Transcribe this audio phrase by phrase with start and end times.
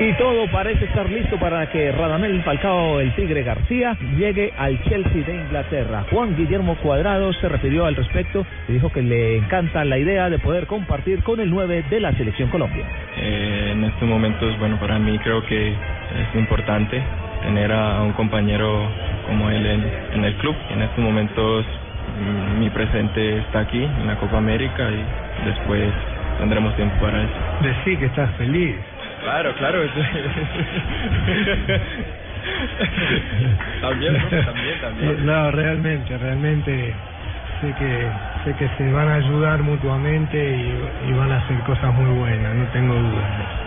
[0.00, 5.24] Y todo parece estar listo para que Radamel Falcao, el Tigre García, llegue al Chelsea
[5.24, 6.04] de Inglaterra.
[6.12, 10.38] Juan Guillermo Cuadrado se refirió al respecto y dijo que le encanta la idea de
[10.38, 12.84] poder compartir con el 9 de la Selección Colombia.
[13.16, 17.02] Eh, en estos momentos, bueno, para mí creo que es importante
[17.42, 18.88] tener a un compañero
[19.26, 19.84] como él en,
[20.14, 20.54] en el club.
[20.70, 21.66] En estos momentos
[22.20, 25.92] mm, mi presente está aquí en la Copa América y después
[26.38, 27.32] tendremos tiempo para eso.
[27.62, 28.76] Decir que estás feliz.
[29.28, 29.82] Claro, claro.
[33.82, 34.28] también, ¿no?
[34.46, 35.26] también, también.
[35.26, 36.94] No, realmente, realmente
[37.60, 38.08] sé que
[38.44, 42.54] sé que se van a ayudar mutuamente y, y van a hacer cosas muy buenas,
[42.54, 43.57] no tengo dudas.